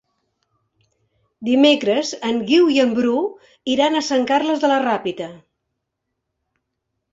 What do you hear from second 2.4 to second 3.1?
Guiu i en